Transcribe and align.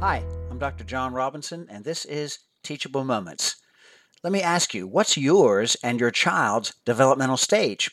Hi, 0.00 0.24
I'm 0.50 0.58
Dr. 0.58 0.84
John 0.84 1.12
Robinson, 1.12 1.66
and 1.68 1.84
this 1.84 2.06
is 2.06 2.38
Teachable 2.62 3.04
Moments. 3.04 3.56
Let 4.24 4.32
me 4.32 4.40
ask 4.40 4.72
you, 4.72 4.86
what's 4.88 5.18
yours 5.18 5.76
and 5.84 6.00
your 6.00 6.10
child's 6.10 6.72
developmental 6.86 7.36
stage? 7.36 7.90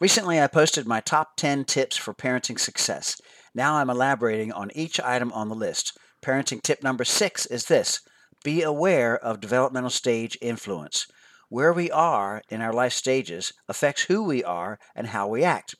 Recently, 0.00 0.40
I 0.40 0.46
posted 0.46 0.86
my 0.86 1.00
top 1.00 1.36
10 1.36 1.66
tips 1.66 1.98
for 1.98 2.14
parenting 2.14 2.58
success. 2.58 3.20
Now 3.54 3.74
I'm 3.74 3.90
elaborating 3.90 4.50
on 4.50 4.70
each 4.74 4.98
item 4.98 5.30
on 5.34 5.50
the 5.50 5.54
list. 5.54 5.98
Parenting 6.24 6.62
tip 6.62 6.82
number 6.82 7.04
six 7.04 7.44
is 7.44 7.66
this 7.66 8.00
be 8.42 8.62
aware 8.62 9.14
of 9.14 9.38
developmental 9.38 9.90
stage 9.90 10.38
influence. 10.40 11.06
Where 11.50 11.74
we 11.74 11.90
are 11.90 12.40
in 12.48 12.62
our 12.62 12.72
life 12.72 12.94
stages 12.94 13.52
affects 13.68 14.04
who 14.04 14.24
we 14.24 14.42
are 14.42 14.78
and 14.94 15.08
how 15.08 15.28
we 15.28 15.44
act. 15.44 15.74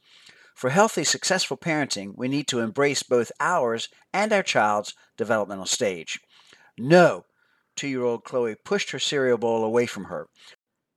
For 0.56 0.70
healthy, 0.70 1.04
successful 1.04 1.58
parenting, 1.58 2.14
we 2.16 2.28
need 2.28 2.48
to 2.48 2.60
embrace 2.60 3.02
both 3.02 3.30
ours 3.40 3.90
and 4.14 4.32
our 4.32 4.42
child's 4.42 4.94
developmental 5.18 5.66
stage. 5.66 6.18
No! 6.78 7.26
Two 7.76 7.88
year 7.88 8.04
old 8.04 8.24
Chloe 8.24 8.54
pushed 8.54 8.90
her 8.92 8.98
cereal 8.98 9.36
bowl 9.36 9.62
away 9.62 9.84
from 9.84 10.04
her. 10.04 10.30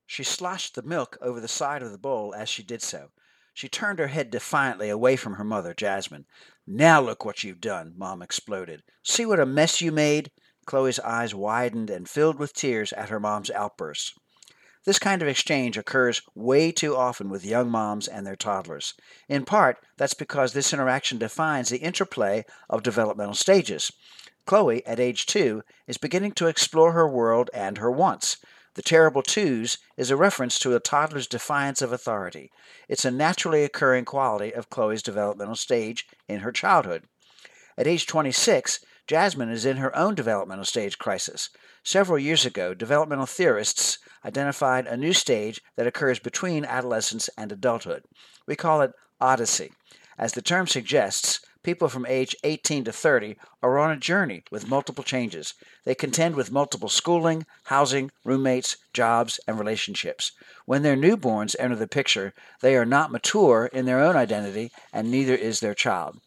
She 0.07 0.23
sloshed 0.23 0.75
the 0.75 0.81
milk 0.81 1.17
over 1.21 1.41
the 1.41 1.49
side 1.49 1.83
of 1.83 1.91
the 1.91 1.97
bowl 1.97 2.33
as 2.33 2.47
she 2.47 2.63
did 2.63 2.81
so. 2.81 3.09
She 3.53 3.67
turned 3.67 3.99
her 3.99 4.07
head 4.07 4.30
defiantly 4.30 4.88
away 4.89 5.17
from 5.17 5.33
her 5.33 5.43
mother, 5.43 5.73
Jasmine. 5.73 6.25
Now 6.66 7.02
look 7.02 7.25
what 7.25 7.44
you've 7.44 7.59
done, 7.59 7.95
Mom 7.97 8.21
exploded. 8.21 8.81
See 9.03 9.25
what 9.25 9.41
a 9.41 9.45
mess 9.45 9.81
you 9.81 9.91
made? 9.91 10.31
Chloe's 10.66 10.99
eyes 10.99 11.35
widened 11.35 11.89
and 11.89 12.09
filled 12.09 12.39
with 12.39 12.53
tears 12.53 12.94
at 12.94 13.09
her 13.09 13.19
mom's 13.19 13.52
outburst. 13.52 14.13
This 14.85 14.99
kind 14.99 15.21
of 15.21 15.27
exchange 15.27 15.77
occurs 15.77 16.21
way 16.35 16.71
too 16.71 16.95
often 16.95 17.29
with 17.29 17.45
young 17.45 17.69
moms 17.69 18.07
and 18.07 18.25
their 18.25 18.35
toddlers. 18.35 18.93
In 19.27 19.43
part, 19.43 19.77
that's 19.97 20.13
because 20.13 20.53
this 20.53 20.73
interaction 20.73 21.17
defines 21.17 21.69
the 21.69 21.79
interplay 21.79 22.45
of 22.69 22.83
developmental 22.83 23.35
stages. 23.35 23.91
Chloe, 24.45 24.85
at 24.88 25.00
age 25.00 25.25
two, 25.25 25.63
is 25.85 25.97
beginning 25.97 26.31
to 26.33 26.47
explore 26.47 26.94
her 26.94 27.07
world 27.07 27.50
and 27.53 27.77
her 27.77 27.91
wants. 27.91 28.38
The 28.75 28.81
terrible 28.81 29.22
twos 29.22 29.77
is 29.97 30.09
a 30.09 30.16
reference 30.16 30.57
to 30.59 30.75
a 30.75 30.80
toddler's 30.80 31.27
defiance 31.27 31.81
of 31.81 31.91
authority. 31.91 32.50
It's 32.88 33.03
a 33.03 33.11
naturally 33.11 33.63
occurring 33.63 34.05
quality 34.05 34.53
of 34.53 34.69
Chloe's 34.69 35.03
developmental 35.03 35.55
stage 35.55 36.07
in 36.27 36.39
her 36.39 36.52
childhood. 36.52 37.03
At 37.80 37.88
age 37.88 38.08
26, 38.08 38.81
Jasmine 39.08 39.49
is 39.49 39.63
in 39.63 39.77
her 39.77 39.95
own 39.95 40.13
developmental 40.13 40.66
stage 40.66 40.97
crisis. 40.97 41.49
Several 41.81 42.19
years 42.19 42.45
ago, 42.45 42.73
developmental 42.73 43.25
theorists 43.25 43.99
identified 44.25 44.85
a 44.85 44.97
new 44.97 45.13
stage 45.13 45.61
that 45.77 45.88
occurs 45.88 46.19
between 46.19 46.66
adolescence 46.66 47.30
and 47.38 47.53
adulthood. 47.53 48.03
We 48.45 48.57
call 48.57 48.81
it 48.81 48.91
Odyssey. 49.22 49.72
As 50.17 50.33
the 50.33 50.41
term 50.41 50.67
suggests, 50.67 51.39
people 51.63 51.88
from 51.88 52.05
age 52.05 52.35
18 52.44 52.83
to 52.83 52.91
30 52.91 53.38
are 53.63 53.80
on 53.80 53.91
a 53.91 53.97
journey 53.97 54.44
with 54.52 54.67
multiple 54.67 55.05
changes. 55.05 55.53
They 55.85 55.95
contend 55.95 56.35
with 56.35 56.52
multiple 56.52 56.89
schooling, 56.89 57.45
housing, 57.63 58.11
roommates, 58.25 58.75
jobs, 58.91 59.39
and 59.47 59.57
relationships. 59.57 60.33
When 60.66 60.83
their 60.83 60.97
newborns 60.97 61.55
enter 61.57 61.77
the 61.77 61.88
picture, 61.88 62.33
they 62.59 62.75
are 62.75 62.85
not 62.85 63.09
mature 63.09 63.67
in 63.72 63.85
their 63.85 64.02
own 64.02 64.17
identity, 64.17 64.69
and 64.91 65.09
neither 65.09 65.33
is 65.33 65.61
their 65.61 65.73
child. 65.73 66.19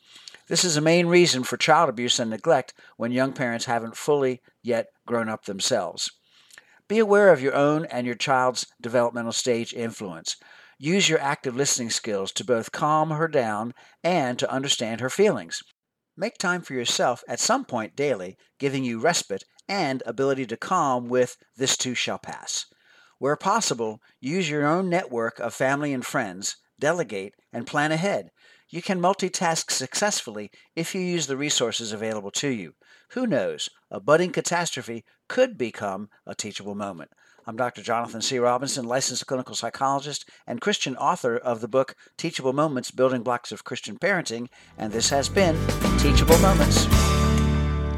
This 0.52 0.64
is 0.64 0.76
a 0.76 0.82
main 0.82 1.06
reason 1.06 1.44
for 1.44 1.56
child 1.56 1.88
abuse 1.88 2.18
and 2.18 2.28
neglect 2.28 2.74
when 2.98 3.10
young 3.10 3.32
parents 3.32 3.64
haven't 3.64 3.96
fully 3.96 4.42
yet 4.62 4.88
grown 5.06 5.30
up 5.30 5.46
themselves. 5.46 6.10
Be 6.88 6.98
aware 6.98 7.32
of 7.32 7.40
your 7.40 7.54
own 7.54 7.86
and 7.86 8.06
your 8.06 8.16
child's 8.16 8.66
developmental 8.78 9.32
stage 9.32 9.72
influence. 9.72 10.36
Use 10.76 11.08
your 11.08 11.18
active 11.20 11.56
listening 11.56 11.88
skills 11.88 12.32
to 12.32 12.44
both 12.44 12.70
calm 12.70 13.12
her 13.12 13.28
down 13.28 13.72
and 14.04 14.38
to 14.38 14.52
understand 14.52 15.00
her 15.00 15.08
feelings. 15.08 15.62
Make 16.18 16.36
time 16.36 16.60
for 16.60 16.74
yourself 16.74 17.24
at 17.26 17.40
some 17.40 17.64
point 17.64 17.96
daily, 17.96 18.36
giving 18.58 18.84
you 18.84 19.00
respite 19.00 19.44
and 19.70 20.02
ability 20.04 20.44
to 20.48 20.58
calm 20.58 21.08
with 21.08 21.38
this 21.56 21.78
too 21.78 21.94
shall 21.94 22.18
pass. 22.18 22.66
Where 23.18 23.36
possible, 23.36 24.00
use 24.20 24.50
your 24.50 24.66
own 24.66 24.90
network 24.90 25.38
of 25.40 25.54
family 25.54 25.94
and 25.94 26.04
friends, 26.04 26.56
delegate, 26.78 27.32
and 27.54 27.66
plan 27.66 27.90
ahead. 27.90 28.28
You 28.72 28.80
can 28.80 29.02
multitask 29.02 29.70
successfully 29.70 30.50
if 30.74 30.94
you 30.94 31.02
use 31.02 31.26
the 31.26 31.36
resources 31.36 31.92
available 31.92 32.30
to 32.30 32.48
you. 32.48 32.72
Who 33.10 33.26
knows? 33.26 33.68
A 33.90 34.00
budding 34.00 34.32
catastrophe 34.32 35.04
could 35.28 35.58
become 35.58 36.08
a 36.26 36.34
teachable 36.34 36.74
moment. 36.74 37.10
I'm 37.46 37.56
Dr. 37.56 37.82
Jonathan 37.82 38.22
C. 38.22 38.38
Robinson, 38.38 38.86
licensed 38.86 39.26
clinical 39.26 39.54
psychologist 39.54 40.26
and 40.46 40.62
Christian 40.62 40.96
author 40.96 41.36
of 41.36 41.60
the 41.60 41.68
book 41.68 41.96
Teachable 42.16 42.54
Moments 42.54 42.90
Building 42.90 43.22
Blocks 43.22 43.52
of 43.52 43.62
Christian 43.62 43.98
Parenting, 43.98 44.48
and 44.78 44.90
this 44.90 45.10
has 45.10 45.28
been 45.28 45.54
Teachable 45.98 46.38
Moments. 46.38 46.86